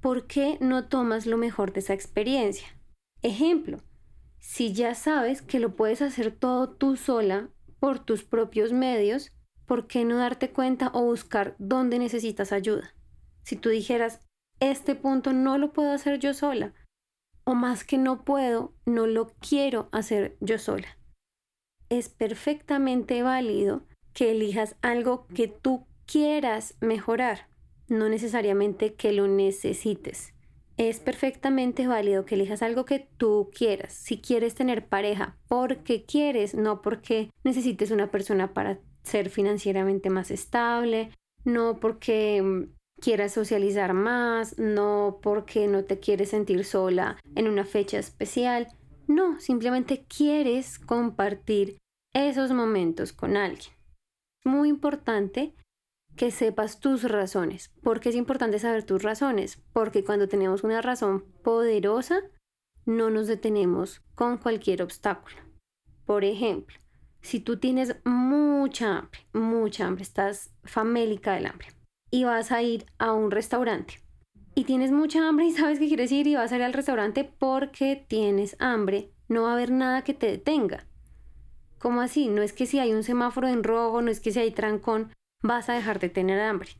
¿por 0.00 0.26
qué 0.26 0.58
no 0.60 0.88
tomas 0.88 1.26
lo 1.26 1.36
mejor 1.36 1.72
de 1.72 1.80
esa 1.80 1.94
experiencia? 1.94 2.66
Ejemplo, 3.22 3.78
si 4.40 4.72
ya 4.72 4.96
sabes 4.96 5.40
que 5.40 5.60
lo 5.60 5.76
puedes 5.76 6.02
hacer 6.02 6.32
todo 6.32 6.70
tú 6.70 6.96
sola 6.96 7.50
por 7.78 8.00
tus 8.00 8.24
propios 8.24 8.72
medios, 8.72 9.30
¿por 9.66 9.86
qué 9.86 10.04
no 10.04 10.16
darte 10.16 10.50
cuenta 10.50 10.90
o 10.94 11.04
buscar 11.04 11.54
dónde 11.58 12.00
necesitas 12.00 12.50
ayuda? 12.50 12.92
Si 13.44 13.54
tú 13.54 13.68
dijeras, 13.68 14.20
este 14.58 14.96
punto 14.96 15.32
no 15.32 15.58
lo 15.58 15.72
puedo 15.72 15.92
hacer 15.92 16.18
yo 16.18 16.34
sola, 16.34 16.74
o 17.44 17.54
más 17.54 17.84
que 17.84 17.98
no 17.98 18.24
puedo, 18.24 18.72
no 18.86 19.06
lo 19.06 19.28
quiero 19.40 19.88
hacer 19.92 20.36
yo 20.40 20.58
sola. 20.58 20.98
Es 21.88 22.08
perfectamente 22.08 23.22
válido 23.22 23.86
que 24.12 24.30
elijas 24.30 24.76
algo 24.82 25.26
que 25.34 25.48
tú 25.48 25.86
quieras 26.06 26.74
mejorar, 26.80 27.48
no 27.88 28.08
necesariamente 28.08 28.94
que 28.94 29.12
lo 29.12 29.28
necesites. 29.28 30.34
Es 30.78 31.00
perfectamente 31.00 31.86
válido 31.86 32.24
que 32.24 32.34
elijas 32.34 32.62
algo 32.62 32.84
que 32.84 33.08
tú 33.16 33.50
quieras. 33.56 33.92
Si 33.92 34.20
quieres 34.20 34.54
tener 34.54 34.86
pareja 34.86 35.36
porque 35.48 36.04
quieres, 36.04 36.54
no 36.54 36.82
porque 36.82 37.30
necesites 37.44 37.90
una 37.90 38.10
persona 38.10 38.54
para 38.54 38.78
ser 39.02 39.28
financieramente 39.30 40.08
más 40.10 40.30
estable, 40.30 41.10
no 41.44 41.78
porque 41.78 42.40
mm, 42.42 42.64
quieras 43.02 43.32
socializar 43.32 43.94
más, 43.94 44.58
no 44.58 45.18
porque 45.22 45.66
no 45.66 45.84
te 45.84 45.98
quieres 45.98 46.30
sentir 46.30 46.64
sola 46.64 47.18
en 47.34 47.48
una 47.48 47.64
fecha 47.64 47.98
especial, 47.98 48.68
no, 49.08 49.40
simplemente 49.40 50.06
quieres 50.06 50.78
compartir 50.78 51.78
esos 52.14 52.52
momentos 52.52 53.12
con 53.12 53.36
alguien. 53.36 53.74
Muy 54.44 54.68
importante 54.68 55.54
que 56.16 56.30
sepas 56.30 56.78
tus 56.78 57.02
razones. 57.02 57.72
¿Por 57.82 58.00
qué 58.00 58.10
es 58.10 58.14
importante 58.14 58.60
saber 58.60 58.84
tus 58.84 59.02
razones? 59.02 59.60
Porque 59.72 60.04
cuando 60.04 60.28
tenemos 60.28 60.62
una 60.62 60.80
razón 60.80 61.24
poderosa, 61.42 62.20
no 62.86 63.10
nos 63.10 63.26
detenemos 63.26 64.02
con 64.14 64.38
cualquier 64.38 64.80
obstáculo. 64.82 65.36
Por 66.04 66.24
ejemplo, 66.24 66.76
si 67.20 67.40
tú 67.40 67.58
tienes 67.58 67.96
mucha 68.04 68.98
hambre, 68.98 69.26
mucha 69.32 69.86
hambre, 69.86 70.02
estás 70.02 70.52
famélica 70.64 71.32
del 71.34 71.46
hambre 71.46 71.81
y 72.12 72.22
vas 72.22 72.52
a 72.52 72.62
ir 72.62 72.86
a 72.98 73.12
un 73.12 73.32
restaurante 73.32 73.94
y 74.54 74.64
tienes 74.64 74.92
mucha 74.92 75.26
hambre 75.26 75.46
y 75.46 75.52
sabes 75.56 75.78
que 75.78 75.88
quieres 75.88 76.12
ir 76.12 76.26
y 76.26 76.36
vas 76.36 76.52
a 76.52 76.56
ir 76.56 76.62
al 76.62 76.72
restaurante 76.72 77.24
porque 77.24 78.04
tienes 78.06 78.56
hambre, 78.60 79.10
no 79.28 79.42
va 79.42 79.50
a 79.50 79.54
haber 79.54 79.70
nada 79.70 80.02
que 80.02 80.14
te 80.14 80.26
detenga. 80.26 80.86
¿Cómo 81.78 82.00
así? 82.00 82.28
No 82.28 82.42
es 82.42 82.52
que 82.52 82.66
si 82.66 82.78
hay 82.78 82.92
un 82.92 83.02
semáforo 83.02 83.48
en 83.48 83.64
rojo, 83.64 84.02
no 84.02 84.10
es 84.10 84.20
que 84.20 84.30
si 84.30 84.38
hay 84.38 84.52
trancón, 84.52 85.12
vas 85.42 85.68
a 85.68 85.72
dejar 85.72 85.98
de 85.98 86.10
tener 86.10 86.40
hambre. 86.40 86.70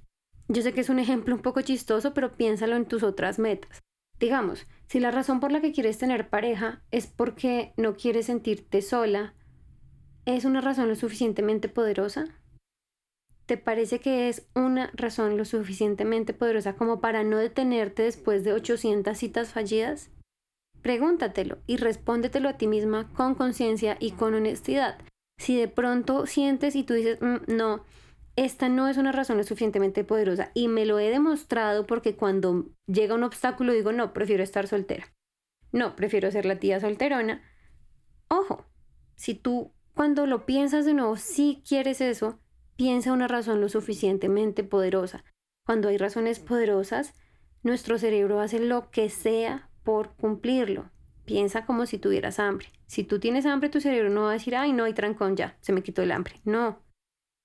Yo 0.47 0.63
sé 0.63 0.73
que 0.73 0.83
es 0.83 0.91
un 0.91 1.01
ejemplo 1.01 1.35
un 1.35 1.43
poco 1.43 1.63
chistoso, 1.63 2.15
pero 2.15 2.33
piénsalo 2.33 2.77
en 2.77 2.87
tus 2.87 3.03
otras 3.03 3.41
metas. 3.41 3.81
Digamos, 4.21 4.67
si 4.87 5.01
la 5.01 5.11
razón 5.11 5.41
por 5.41 5.51
la 5.51 5.61
que 5.61 5.73
quieres 5.73 5.99
tener 5.99 6.29
pareja 6.29 6.83
es 6.93 7.09
porque 7.09 7.73
no 7.77 7.97
quieres 7.97 8.27
sentirte 8.27 8.81
sola, 8.81 9.35
¿Es 10.25 10.45
una 10.45 10.61
razón 10.61 10.89
lo 10.89 10.95
suficientemente 10.95 11.69
poderosa? 11.69 12.27
¿Te 13.47 13.57
parece 13.57 13.99
que 13.99 14.29
es 14.29 14.49
una 14.55 14.91
razón 14.95 15.37
lo 15.37 15.45
suficientemente 15.45 16.33
poderosa 16.33 16.75
como 16.75 17.01
para 17.01 17.25
no 17.25 17.39
detenerte 17.39 18.03
después 18.03 18.45
de 18.45 18.53
800 18.53 19.17
citas 19.17 19.53
fallidas? 19.53 20.11
Pregúntatelo 20.81 21.59
y 21.67 21.77
respóndetelo 21.77 22.49
a 22.49 22.57
ti 22.57 22.67
misma 22.67 23.13
con 23.15 23.35
conciencia 23.35 23.97
y 24.01 24.13
con 24.13 24.35
honestidad. 24.35 24.99
Si 25.39 25.57
de 25.57 25.69
pronto 25.69 26.27
sientes 26.27 26.77
y 26.77 26.85
tú 26.85 26.95
dices, 26.95 27.19
mm, 27.21 27.55
no, 27.55 27.85
esta 28.37 28.69
no 28.69 28.89
es 28.89 28.97
una 28.97 29.13
razón 29.13 29.37
lo 29.39 29.45
suficientemente 29.45 30.05
poderosa 30.05 30.51
y 30.55 30.69
me 30.69 30.87
lo 30.87 30.99
he 30.99 31.11
demostrado 31.11 31.87
porque 31.87 32.17
cuando 32.17 32.71
llega 32.87 33.15
un 33.15 33.25
obstáculo 33.25 33.73
digo, 33.73 33.93
no, 33.93 34.13
prefiero 34.13 34.43
estar 34.43 34.69
soltera. 34.69 35.13
No, 35.73 35.97
prefiero 35.97 36.31
ser 36.31 36.47
la 36.47 36.59
tía 36.59 36.81
solterona. 36.81 37.43
Ojo, 38.29 38.67
si 39.17 39.35
tú 39.35 39.73
cuando 39.95 40.27
lo 40.27 40.47
piensas 40.47 40.85
de 40.85 40.95
nuevo, 40.95 41.17
si 41.17 41.63
quieres 41.67 42.01
eso, 42.01 42.41
piensa 42.77 43.13
una 43.13 43.29
razón 43.29 43.61
lo 43.61 43.69
suficientemente 43.69 44.65
poderosa. 44.65 45.25
Cuando 45.67 45.89
hay 45.89 45.99
razones 45.99 46.41
poderosas, 46.41 47.15
nuestro 47.63 47.99
cerebro 47.99 48.41
hace 48.41 48.59
lo 48.59 48.91
que 48.91 49.09
sea 49.09 49.71
por 49.85 50.15
cumplirlo. 50.17 50.91
Piensa 51.25 51.65
como 51.65 51.87
si 51.87 51.99
tuvieras 51.99 52.39
hambre. 52.39 52.69
Si 52.87 53.05
tú 53.05 53.21
tienes 53.21 53.47
hambre, 53.47 53.69
tu 53.69 53.81
cerebro 53.81 54.11
no 54.11 54.23
va 54.23 54.31
a 54.31 54.35
decir, 54.35 54.57
ay, 54.57 54.73
no 54.73 54.85
hay 54.85 54.93
trancón 54.93 55.37
ya, 55.37 55.57
se 55.61 55.73
me 55.73 55.83
quitó 55.83 56.03
el 56.03 56.13
hambre. 56.13 56.41
No. 56.45 56.81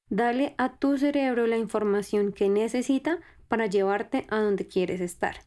Dale 0.10 0.56
a 0.58 0.78
tu 0.78 0.98
cerebro 0.98 1.48
la 1.48 1.58
información 1.58 2.32
que 2.32 2.50
necesita 2.50 3.20
para 3.48 3.68
llevarte 3.68 4.26
a 4.30 4.40
donde 4.40 4.68
quieres 4.68 5.02
estar. 5.02 5.38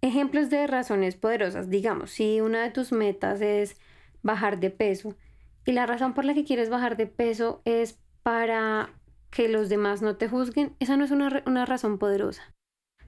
Ejemplos 0.00 0.50
de 0.50 0.66
razones 0.66 1.16
poderosas. 1.16 1.68
Digamos, 1.68 2.10
si 2.10 2.40
una 2.40 2.62
de 2.62 2.70
tus 2.70 2.92
metas 2.92 3.40
es 3.40 3.76
bajar 4.22 4.58
de 4.60 4.70
peso, 4.70 5.16
y 5.64 5.72
la 5.72 5.84
razón 5.84 6.14
por 6.14 6.24
la 6.24 6.34
que 6.34 6.44
quieres 6.44 6.70
bajar 6.70 6.96
de 6.96 7.06
peso 7.06 7.60
es 7.64 7.98
para 8.22 8.90
que 9.36 9.50
los 9.50 9.68
demás 9.68 10.00
no 10.00 10.16
te 10.16 10.30
juzguen, 10.30 10.74
esa 10.80 10.96
no 10.96 11.04
es 11.04 11.10
una, 11.10 11.66
razón 11.66 11.98
poderosa. 11.98 12.54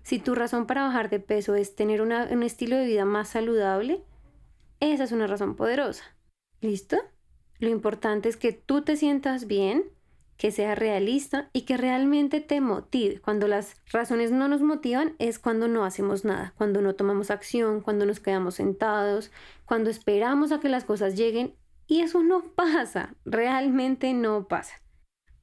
Si 0.03 0.19
tu 0.19 0.35
razón 0.35 0.67
para 0.67 0.83
bajar 0.83 1.09
de 1.09 1.21
peso 1.21 1.55
es 1.55 1.75
tener 1.75 2.03
un 2.03 2.43
estilo 2.43 2.77
de 2.77 2.85
vida 2.85 3.07
más 3.07 3.29
saludable, 3.29 4.03
esa 4.79 5.05
es 5.05 5.13
una 5.13 5.27
razón 5.27 5.57
poderosa. 5.57 6.05
¿Listo? 6.61 6.99
Lo 7.61 7.71
importante 7.71 8.29
es 8.29 8.37
que 8.37 8.53
tú 8.53 8.83
te 8.83 8.97
sientas 8.97 9.47
bien, 9.47 9.85
que 10.37 10.51
sea 10.51 10.75
realista 10.75 11.49
y 11.55 11.63
que 11.63 11.79
realmente 11.79 12.43
te 12.43 12.61
motive. 12.61 13.23
Cuando 13.23 13.49
las 13.49 13.77
razones 13.91 14.31
no 14.31 14.49
nos 14.49 14.61
motivan 14.61 15.15
es 15.19 15.39
cuando 15.39 15.67
no 15.67 15.87
hacemos 15.87 16.27
nada, 16.27 16.53
cuando 16.59 16.83
no 16.83 16.95
tomamos 16.95 17.31
acción, 17.31 17.81
cuando 17.81 18.05
nos 18.05 18.21
quedamos 18.21 18.57
sentados, 18.57 19.33
cuando 19.65 19.89
esperamos 19.89 20.53
a 20.53 20.61
que 20.61 20.69
las 20.69 20.85
cosas 20.85 21.17
lleguen 21.17 21.55
y 21.87 22.03
eso 22.03 22.23
no 22.23 22.43
pasa, 22.55 23.15
realmente 23.25 24.13
no 24.13 24.47
pasa. 24.47 24.75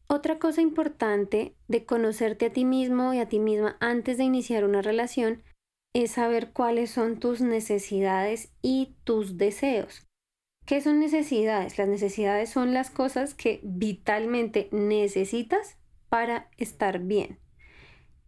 Otra 0.07 0.38
cosa 0.38 0.62
importante 0.62 1.55
de 1.67 1.85
conocerte 1.85 2.45
a 2.45 2.53
ti 2.53 2.63
mismo 2.63 3.13
y 3.13 3.19
a 3.19 3.27
ti 3.27 3.39
misma 3.39 3.75
antes 3.79 4.17
de 4.17 4.24
iniciar 4.24 4.63
una 4.63 4.83
relación 4.83 5.41
es 5.93 6.12
saber 6.12 6.51
cuáles 6.51 6.91
son 6.91 7.19
tus 7.19 7.41
necesidades 7.41 8.51
y 8.62 8.95
tus 9.03 9.38
deseos. 9.38 10.05
¿Qué 10.65 10.81
son 10.81 11.00
necesidades? 11.00 11.77
Las 11.77 11.88
necesidades 11.88 12.50
son 12.50 12.74
las 12.74 12.91
cosas 12.91 13.33
que 13.33 13.62
vitalmente 13.63 14.67
necesitas 14.71 15.77
para 16.09 16.50
estar 16.57 17.00
bien. 17.00 17.39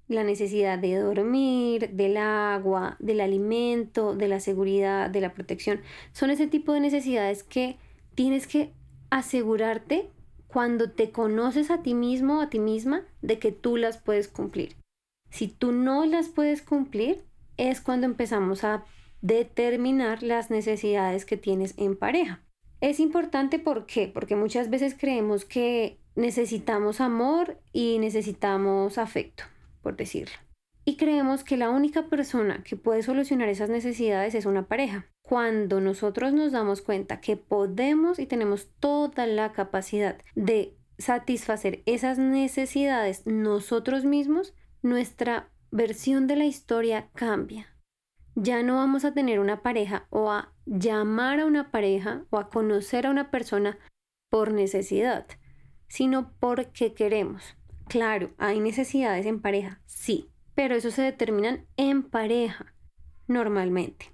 La 0.07 0.23
necesidad 0.23 0.79
de 0.79 0.95
dormir, 0.95 1.89
del 1.91 2.17
agua, 2.17 2.95
del 2.99 3.21
alimento, 3.21 4.15
de 4.15 4.27
la 4.29 4.39
seguridad, 4.39 5.09
de 5.09 5.21
la 5.21 5.33
protección. 5.33 5.81
Son 6.11 6.31
ese 6.31 6.47
tipo 6.47 6.73
de 6.73 6.79
necesidades 6.79 7.43
que 7.43 7.77
tienes 8.15 8.47
que 8.47 8.71
asegurarte 9.09 10.09
cuando 10.47 10.91
te 10.91 11.11
conoces 11.11 11.71
a 11.71 11.83
ti 11.83 11.93
mismo 11.93 12.39
o 12.39 12.41
a 12.41 12.49
ti 12.49 12.59
misma 12.59 13.03
de 13.21 13.39
que 13.39 13.51
tú 13.51 13.77
las 13.77 13.97
puedes 13.97 14.27
cumplir. 14.27 14.75
Si 15.29 15.47
tú 15.47 15.71
no 15.71 16.05
las 16.05 16.29
puedes 16.29 16.61
cumplir, 16.61 17.23
es 17.57 17.81
cuando 17.81 18.05
empezamos 18.05 18.63
a 18.63 18.85
determinar 19.21 20.23
las 20.23 20.49
necesidades 20.49 21.25
que 21.25 21.37
tienes 21.37 21.73
en 21.77 21.97
pareja. 21.97 22.41
Es 22.81 22.99
importante. 22.99 23.59
Porque 23.59 24.35
muchas 24.35 24.69
veces 24.69 24.95
creemos 24.97 25.45
que 25.45 25.99
necesitamos 26.15 27.01
amor 27.01 27.59
y 27.73 27.99
necesitamos 27.99 28.97
afecto, 28.97 29.43
por 29.81 29.97
decirlo 29.97 30.46
y 30.87 30.95
creemos 30.95 31.43
que 31.43 31.57
la 31.57 31.69
única 31.69 32.07
persona 32.07 32.63
que 32.63 32.77
puede 32.77 33.03
solucionar 33.03 33.49
esas 33.49 33.69
necesidades 33.69 34.33
es 34.35 34.45
una 34.45 34.69
pareja. 34.69 35.05
Cuando 35.21 35.81
nosotros 35.81 36.31
nos 36.31 36.53
damos 36.53 36.81
cuenta 36.81 37.19
que 37.19 37.35
podemos 37.35 38.19
y 38.19 38.25
tenemos 38.25 38.69
toda 38.79 39.27
la 39.27 39.51
capacidad 39.51 40.17
de 40.35 40.77
satisfacer 40.97 41.83
esas 41.85 42.19
necesidades 42.19 43.27
nosotros 43.27 44.05
mismos, 44.05 44.53
nuestra 44.81 45.49
versión 45.71 46.25
de 46.25 46.37
la 46.37 46.45
historia 46.45 47.09
cambia. 47.15 47.67
Ya 48.35 48.63
no 48.63 48.77
vamos 48.77 49.03
a 49.03 49.13
tener 49.13 49.41
una 49.41 49.61
pareja 49.63 50.07
o 50.09 50.31
a 50.31 50.53
llamar 50.65 51.41
a 51.41 51.47
una 51.47 51.69
pareja 51.69 52.23
o 52.29 52.37
a 52.37 52.47
conocer 52.47 53.07
a 53.07 53.11
una 53.11 53.29
persona 53.29 53.77
por 54.29 54.53
necesidad, 54.53 55.27
sino 55.89 56.31
porque 56.39 56.93
queremos. 56.93 57.57
Claro, 57.89 58.29
hay 58.37 58.61
necesidades 58.61 59.25
en 59.25 59.41
pareja, 59.41 59.81
sí, 59.85 60.31
pero 60.57 60.73
eso 60.73 60.89
se 60.89 61.03
determinan 61.03 61.67
en 61.77 62.01
pareja 62.01 62.73
normalmente. 63.27 64.11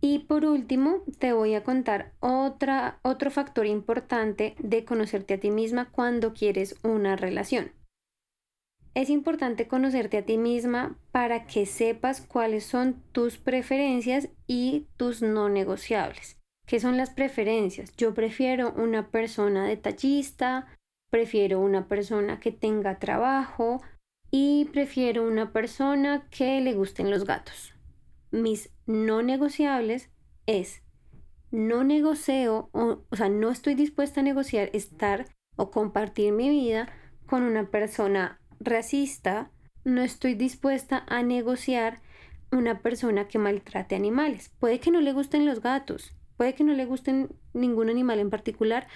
Y 0.00 0.20
por 0.20 0.44
último, 0.44 1.04
te 1.20 1.32
voy 1.32 1.54
a 1.54 1.62
contar 1.62 2.12
otra, 2.18 2.98
otro 3.02 3.30
factor 3.30 3.66
importante 3.66 4.56
de 4.58 4.84
conocerte 4.84 5.34
a 5.34 5.38
ti 5.38 5.52
misma 5.52 5.88
cuando 5.92 6.34
quieres 6.34 6.74
una 6.82 7.14
relación. 7.14 7.70
Es 8.94 9.10
importante 9.10 9.68
conocerte 9.68 10.18
a 10.18 10.26
ti 10.26 10.38
misma 10.38 10.98
para 11.12 11.46
que 11.46 11.66
sepas 11.66 12.20
cuáles 12.20 12.64
son 12.64 13.04
tus 13.12 13.38
preferencias 13.38 14.28
y 14.48 14.88
tus 14.96 15.22
no 15.22 15.48
negociables. 15.48 16.36
¿Qué 16.66 16.80
son 16.80 16.96
las 16.96 17.10
preferencias? 17.10 17.96
Yo 17.96 18.12
prefiero 18.12 18.72
una 18.72 19.12
persona 19.12 19.66
detallista, 19.66 20.66
prefiero 21.10 21.60
una 21.60 21.86
persona 21.86 22.40
que 22.40 22.50
tenga 22.50 22.98
trabajo 22.98 23.80
y 24.30 24.66
prefiero 24.66 25.26
una 25.26 25.52
persona 25.52 26.26
que 26.30 26.60
le 26.60 26.74
gusten 26.74 27.10
los 27.10 27.24
gatos. 27.24 27.74
Mis 28.30 28.70
no 28.86 29.22
negociables 29.22 30.10
es 30.46 30.82
no 31.50 31.82
negocio 31.82 32.68
o, 32.72 33.04
o 33.10 33.16
sea, 33.16 33.28
no 33.28 33.50
estoy 33.50 33.74
dispuesta 33.74 34.20
a 34.20 34.24
negociar 34.24 34.70
estar 34.72 35.26
o 35.56 35.70
compartir 35.70 36.32
mi 36.32 36.48
vida 36.48 36.88
con 37.26 37.42
una 37.42 37.70
persona 37.70 38.40
racista, 38.60 39.50
no 39.84 40.02
estoy 40.02 40.34
dispuesta 40.34 41.04
a 41.08 41.22
negociar 41.22 42.00
una 42.52 42.80
persona 42.80 43.28
que 43.28 43.38
maltrate 43.38 43.94
animales. 43.94 44.50
Puede 44.58 44.80
que 44.80 44.90
no 44.90 45.00
le 45.00 45.12
gusten 45.12 45.46
los 45.46 45.60
gatos, 45.60 46.14
puede 46.36 46.54
que 46.54 46.64
no 46.64 46.72
le 46.72 46.86
gusten 46.86 47.34
ningún 47.52 47.90
animal 47.90 48.18
en 48.18 48.30
particular, 48.30 48.88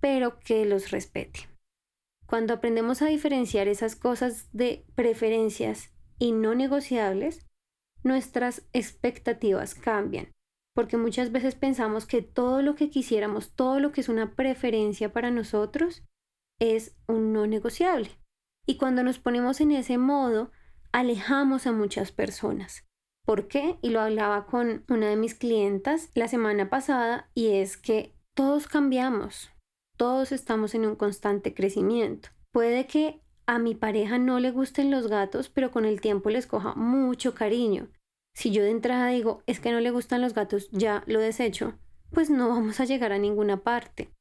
pero 0.00 0.38
que 0.40 0.64
los 0.64 0.90
respete. 0.90 1.51
Cuando 2.32 2.54
aprendemos 2.54 3.02
a 3.02 3.08
diferenciar 3.08 3.68
esas 3.68 3.94
cosas 3.94 4.48
de 4.54 4.86
preferencias 4.94 5.92
y 6.18 6.32
no 6.32 6.54
negociables, 6.54 7.46
nuestras 8.04 8.66
expectativas 8.72 9.74
cambian, 9.74 10.32
porque 10.74 10.96
muchas 10.96 11.30
veces 11.30 11.56
pensamos 11.56 12.06
que 12.06 12.22
todo 12.22 12.62
lo 12.62 12.74
que 12.74 12.88
quisiéramos, 12.88 13.54
todo 13.54 13.80
lo 13.80 13.92
que 13.92 14.00
es 14.00 14.08
una 14.08 14.34
preferencia 14.34 15.12
para 15.12 15.30
nosotros, 15.30 16.04
es 16.58 16.96
un 17.06 17.34
no 17.34 17.46
negociable. 17.46 18.08
Y 18.66 18.78
cuando 18.78 19.02
nos 19.02 19.18
ponemos 19.18 19.60
en 19.60 19.72
ese 19.72 19.98
modo, 19.98 20.52
alejamos 20.90 21.66
a 21.66 21.72
muchas 21.72 22.12
personas. 22.12 22.88
¿Por 23.26 23.46
qué? 23.46 23.76
Y 23.82 23.90
lo 23.90 24.00
hablaba 24.00 24.46
con 24.46 24.86
una 24.88 25.10
de 25.10 25.16
mis 25.16 25.34
clientas 25.34 26.10
la 26.14 26.28
semana 26.28 26.70
pasada 26.70 27.30
y 27.34 27.48
es 27.48 27.76
que 27.76 28.16
todos 28.34 28.68
cambiamos, 28.68 29.50
todos 29.96 30.32
estamos 30.32 30.74
en 30.74 30.86
un 30.86 30.96
constante 30.96 31.54
crecimiento. 31.54 32.30
Puede 32.52 32.86
que 32.86 33.20
a 33.46 33.58
mi 33.58 33.74
pareja 33.74 34.18
no 34.18 34.40
le 34.40 34.50
gusten 34.50 34.90
los 34.90 35.08
gatos, 35.08 35.48
pero 35.48 35.70
con 35.70 35.84
el 35.84 36.00
tiempo 36.00 36.30
les 36.30 36.46
coja 36.46 36.74
mucho 36.74 37.34
cariño. 37.34 37.88
Si 38.34 38.50
yo 38.50 38.62
de 38.62 38.70
entrada 38.70 39.08
digo, 39.08 39.42
es 39.46 39.60
que 39.60 39.72
no 39.72 39.80
le 39.80 39.90
gustan 39.90 40.22
los 40.22 40.34
gatos, 40.34 40.70
ya 40.70 41.02
lo 41.06 41.20
desecho, 41.20 41.74
pues 42.10 42.30
no 42.30 42.48
vamos 42.48 42.80
a 42.80 42.84
llegar 42.84 43.12
a 43.12 43.18
ninguna 43.18 43.58
parte. 43.58 44.12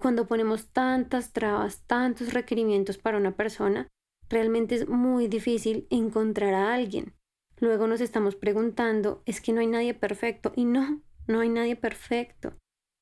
Cuando 0.00 0.26
ponemos 0.26 0.68
tantas 0.68 1.32
trabas, 1.32 1.82
tantos 1.86 2.32
requerimientos 2.32 2.98
para 2.98 3.18
una 3.18 3.36
persona, 3.36 3.88
realmente 4.28 4.76
es 4.76 4.88
muy 4.88 5.26
difícil 5.26 5.86
encontrar 5.90 6.54
a 6.54 6.74
alguien. 6.74 7.14
Luego 7.60 7.88
nos 7.88 8.00
estamos 8.00 8.36
preguntando, 8.36 9.22
es 9.26 9.40
que 9.40 9.52
no 9.52 9.60
hay 9.60 9.66
nadie 9.66 9.94
perfecto. 9.94 10.52
Y 10.54 10.64
no, 10.64 11.02
no 11.26 11.40
hay 11.40 11.48
nadie 11.48 11.74
perfecto. 11.74 12.54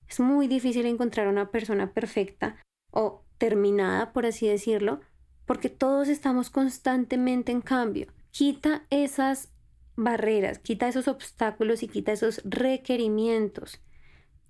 Es 0.09 0.21
muy 0.21 0.49
difícil 0.49 0.87
encontrar 0.87 1.29
una 1.29 1.51
persona 1.51 1.93
perfecta 1.93 2.57
o 2.91 3.25
terminada, 3.39 4.13
por 4.13 4.27
así 4.27 4.47
decirlo, 4.47 5.01
porque 5.45 5.69
todos 5.69 6.09
estamos 6.09 6.51
constantemente 6.51 7.53
en 7.53 7.61
cambio. 7.61 8.09
Quita 8.31 8.87
esas 8.91 9.53
barreras, 9.97 10.59
quita 10.59 10.89
esos 10.89 11.09
obstáculos 11.09 11.83
y 11.83 11.89
quita 11.89 12.13
esos 12.13 12.43
requerimientos 12.45 13.81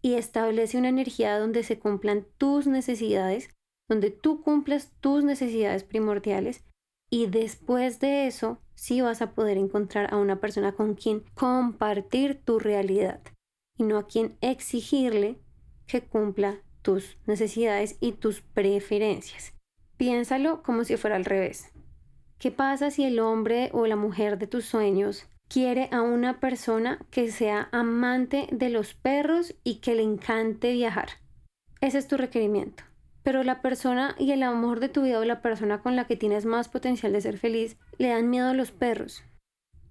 y 0.02 0.14
establece 0.14 0.78
una 0.78 0.88
energía 0.88 1.38
donde 1.38 1.62
se 1.62 1.78
cumplan 1.78 2.26
tus 2.38 2.66
necesidades, 2.66 3.50
donde 3.88 4.10
tú 4.10 4.42
cumplas 4.42 4.92
tus 5.00 5.25
necesidades 5.25 5.84
primordiales 5.84 6.64
y 7.10 7.26
después 7.26 8.00
de 8.00 8.26
eso 8.26 8.60
sí 8.75 9.00
vas 9.00 9.22
a 9.22 9.32
poder 9.32 9.56
encontrar 9.56 10.12
a 10.12 10.18
una 10.18 10.40
persona 10.40 10.72
con 10.72 10.94
quien 10.94 11.20
compartir 11.34 12.40
tu 12.44 12.58
realidad 12.58 13.20
y 13.78 13.84
no 13.84 13.98
a 13.98 14.06
quien 14.06 14.36
exigirle 14.40 15.38
que 15.86 16.02
cumpla 16.02 16.60
tus 16.82 17.18
necesidades 17.26 17.96
y 18.00 18.12
tus 18.12 18.40
preferencias. 18.40 19.54
Piénsalo 19.96 20.62
como 20.62 20.84
si 20.84 20.96
fuera 20.96 21.16
al 21.16 21.25
revés. 21.25 21.72
¿Qué 22.38 22.50
pasa 22.50 22.90
si 22.90 23.04
el 23.04 23.18
hombre 23.18 23.70
o 23.72 23.86
la 23.86 23.96
mujer 23.96 24.38
de 24.38 24.46
tus 24.46 24.66
sueños 24.66 25.26
quiere 25.49 25.88
a 25.92 26.02
una 26.02 26.40
persona 26.40 26.99
que 27.10 27.30
sea 27.30 27.68
amante 27.72 28.49
de 28.50 28.70
los 28.70 28.94
perros 28.94 29.54
y 29.64 29.76
que 29.76 29.94
le 29.94 30.02
encante 30.02 30.72
viajar. 30.72 31.08
Ese 31.80 31.99
es 31.99 32.08
tu 32.08 32.16
requerimiento. 32.16 32.84
Pero 33.22 33.42
la 33.42 33.60
persona 33.60 34.14
y 34.18 34.30
el 34.32 34.42
amor 34.42 34.80
de 34.80 34.88
tu 34.88 35.02
vida 35.02 35.18
o 35.18 35.25
la 35.25 35.42
persona 35.42 35.82
con 35.82 35.96
la 35.96 36.06
que 36.06 36.16
tienes 36.16 36.44
más 36.46 36.68
potencial 36.68 37.12
de 37.12 37.20
ser 37.20 37.38
feliz 37.38 37.76
le 37.99 38.08
dan 38.08 38.30
miedo 38.30 38.49
a 38.49 38.54
los 38.54 38.70
perros. 38.70 39.25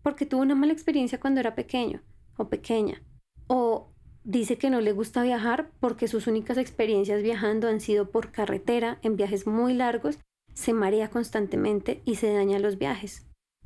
Porque 0.02 0.26
tuvo 0.26 0.42
una 0.42 0.56
mala 0.56 0.74
experiencia 0.74 1.20
cuando 1.20 1.40
era 1.40 1.56
pequeño 1.56 2.02
o 2.38 2.48
pequeña. 2.48 3.02
O 3.48 3.92
dice 4.26 4.58
que 4.58 4.70
no 4.70 4.82
le 4.82 4.92
gusta 4.92 5.24
viajar 5.24 5.72
porque 5.80 6.10
sus 6.10 6.28
únicas 6.28 6.58
experiencias 6.58 7.24
viajando 7.24 7.70
han 7.70 7.80
sido 7.80 8.12
por 8.12 8.32
carretera 8.32 9.00
en 9.02 9.16
viajes 9.16 9.48
muy 9.48 9.74
largos, 9.74 10.20
se 10.54 10.74
marea 10.74 11.10
constantemente 11.10 12.02
y 12.04 12.16
se 12.16 12.34
daña 12.34 12.60
los 12.60 12.78
viajes 12.78 13.26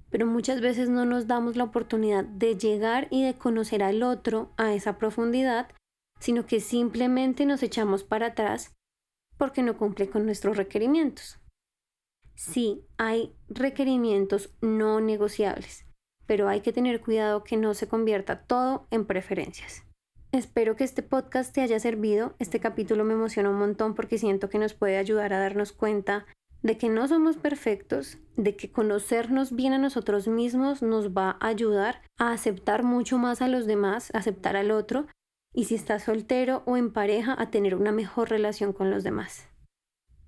pero 0.09 0.25
muchas 0.25 0.61
veces 0.61 0.89
no 0.89 1.05
nos 1.05 1.27
damos 1.27 1.55
la 1.55 1.63
oportunidad 1.63 2.23
de 2.23 2.57
llegar 2.57 3.07
y 3.11 3.23
de 3.23 3.35
conocer 3.35 3.83
al 3.83 4.03
otro 4.03 4.51
a 4.57 4.73
esa 4.73 4.97
profundidad, 4.97 5.69
sino 6.19 6.45
que 6.45 6.59
simplemente 6.59 7.45
nos 7.45 7.63
echamos 7.63 8.03
para 8.03 8.27
atrás 8.27 8.75
porque 9.37 9.61
no 9.61 9.77
cumple 9.77 10.09
con 10.09 10.25
nuestros 10.25 10.57
requerimientos. 10.57 11.39
Sí, 12.35 12.85
hay 12.97 13.35
requerimientos 13.47 14.55
no 14.61 14.99
negociables, 14.99 15.85
pero 16.25 16.47
hay 16.47 16.61
que 16.61 16.73
tener 16.73 17.01
cuidado 17.01 17.43
que 17.43 17.57
no 17.57 17.73
se 17.73 17.87
convierta 17.87 18.43
todo 18.43 18.87
en 18.91 19.05
preferencias. 19.05 19.83
Espero 20.31 20.75
que 20.75 20.83
este 20.83 21.01
podcast 21.01 21.55
te 21.55 21.61
haya 21.61 21.79
servido. 21.79 22.35
Este 22.37 22.59
capítulo 22.59 23.03
me 23.03 23.13
emociona 23.13 23.49
un 23.49 23.57
montón 23.57 23.95
porque 23.95 24.19
siento 24.19 24.47
que 24.47 24.59
nos 24.59 24.75
puede 24.75 24.97
ayudar 24.97 25.33
a 25.33 25.39
darnos 25.39 25.71
cuenta 25.71 26.27
de 26.61 26.77
que 26.77 26.87
no 26.87 27.07
somos 27.07 27.37
perfectos, 27.37 28.19
de 28.37 28.55
que 28.55 28.71
conocernos 28.71 29.55
bien 29.55 29.73
a 29.73 29.79
nosotros 29.79 30.27
mismos 30.27 30.83
nos 30.83 31.17
va 31.17 31.37
a 31.39 31.47
ayudar 31.47 32.03
a 32.19 32.31
aceptar 32.31 32.83
mucho 32.83 33.17
más 33.17 33.41
a 33.41 33.47
los 33.47 33.65
demás, 33.65 34.11
aceptar 34.13 34.55
al 34.55 34.69
otro, 34.69 35.07
y 35.51 35.63
si 35.63 35.73
estás 35.73 36.03
soltero 36.03 36.61
o 36.67 36.77
en 36.77 36.93
pareja, 36.93 37.35
a 37.39 37.49
tener 37.49 37.73
una 37.73 37.91
mejor 37.91 38.29
relación 38.29 38.71
con 38.71 38.91
los 38.91 39.03
demás. 39.03 39.47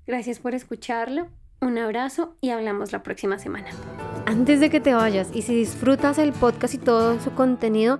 Gracias 0.07 0.39
por 0.39 0.55
escucharlo, 0.55 1.27
un 1.59 1.77
abrazo 1.77 2.37
y 2.41 2.49
hablamos 2.49 2.91
la 2.91 3.03
próxima 3.03 3.37
semana. 3.37 3.69
Antes 4.25 4.61
de 4.61 4.71
que 4.71 4.79
te 4.79 4.95
vayas 4.95 5.29
y 5.31 5.43
si 5.43 5.53
disfrutas 5.53 6.17
el 6.17 6.33
podcast 6.33 6.73
y 6.73 6.79
todo 6.79 7.19
su 7.19 7.35
contenido, 7.35 7.99